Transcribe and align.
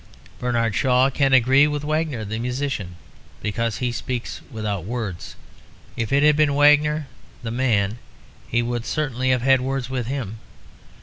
Bernard 0.39 0.73
Shaw 0.73 1.11
can 1.11 1.31
agree 1.31 1.67
with 1.67 1.83
Wagner, 1.83 2.25
the 2.25 2.39
musician, 2.39 2.95
because 3.39 3.77
he 3.77 3.91
speaks 3.91 4.41
without 4.49 4.83
words; 4.83 5.35
if 5.95 6.11
it 6.11 6.23
had 6.23 6.35
been 6.35 6.55
Wagner 6.55 7.05
the 7.43 7.51
man 7.51 7.99
he 8.47 8.63
would 8.63 8.83
certainly 8.87 9.29
have 9.29 9.43
had 9.43 9.61
words 9.61 9.91
with 9.91 10.07
him. 10.07 10.39